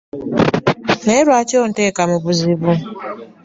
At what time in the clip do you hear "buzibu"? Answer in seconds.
2.23-2.71